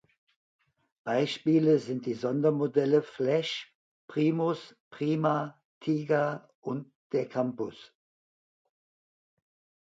Beispiele 1.03 1.77
sind 1.77 2.07
die 2.07 2.15
Sondermodelle 2.15 3.03
"Flash", 3.03 3.71
"Primus", 4.07 4.75
"Prima", 4.89 5.61
"Tiga" 5.79 6.49
und 6.59 6.91
der 7.11 7.27
"Campus". 7.29 7.93